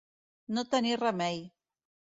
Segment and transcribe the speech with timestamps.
[0.57, 1.41] No tenir remei.